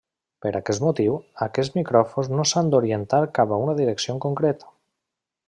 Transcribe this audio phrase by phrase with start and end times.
[0.43, 1.17] Per aquest motiu,
[1.47, 4.67] aquests micròfons no s'han d'orientar cap a una direcció en concret.